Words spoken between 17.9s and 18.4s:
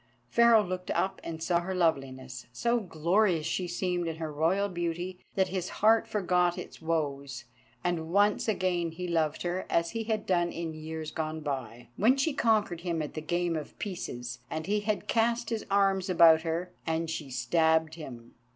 him.